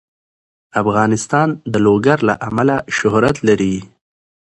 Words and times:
افغانستان 0.81 1.47
د 1.71 1.75
لوگر 1.85 2.17
له 2.27 2.35
امله 2.49 2.75
شهرت 2.97 3.37
لري. 3.47 3.75